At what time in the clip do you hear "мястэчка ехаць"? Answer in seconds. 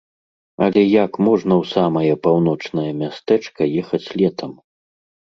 3.03-4.03